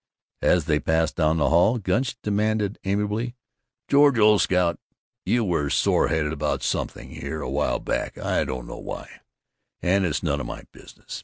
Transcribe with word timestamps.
As 0.41 0.65
they 0.65 0.79
passed 0.79 1.15
down 1.17 1.37
the 1.37 1.49
hall 1.49 1.77
Gunch 1.77 2.19
demanded 2.23 2.79
amiably, 2.83 3.35
"George, 3.87 4.17
old 4.17 4.41
scout, 4.41 4.79
you 5.27 5.43
were 5.43 5.69
soreheaded 5.69 6.31
about 6.33 6.63
something, 6.63 7.11
here 7.11 7.43
a 7.43 7.49
while 7.51 7.77
back. 7.77 8.17
I 8.17 8.43
don't 8.43 8.65
know 8.65 8.79
why, 8.79 9.21
and 9.79 10.03
it's 10.03 10.23
none 10.23 10.39
of 10.41 10.47
my 10.47 10.63
business. 10.71 11.19